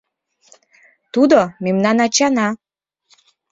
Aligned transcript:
Тудо— 1.13 1.39
мемнан 1.63 1.97
ачана. 2.05 2.47